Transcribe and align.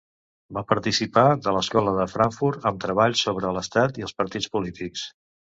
Va 0.57 0.61
participar 0.71 1.25
de 1.47 1.53
l'Escola 1.57 1.93
de 1.99 2.07
Frankfurt 2.13 2.65
amb 2.71 2.81
treballs 2.87 3.23
sobre 3.29 3.55
l'Estat 3.59 4.03
i 4.03 4.09
els 4.09 4.19
Partits 4.23 4.53
polítics. 4.57 5.07